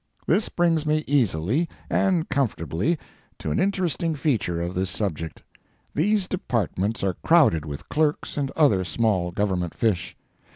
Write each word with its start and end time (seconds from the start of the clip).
This 0.25 0.49
brings 0.49 0.83
me 0.87 1.03
easily 1.05 1.69
and 1.87 2.27
comfortably 2.27 2.97
to 3.37 3.51
an 3.51 3.59
interesting 3.59 4.15
feature 4.15 4.59
of 4.59 4.73
this 4.73 4.89
subject. 4.89 5.43
These 5.93 6.27
Departments 6.27 7.03
are 7.03 7.17
crowded 7.23 7.65
with 7.65 7.87
clerks 7.87 8.35
and 8.35 8.49
other 8.55 8.83
small 8.83 9.29
Government 9.29 9.75
fish. 9.75 10.17